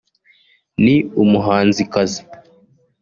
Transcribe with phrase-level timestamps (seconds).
[0.83, 2.21] ni umuhanzikazi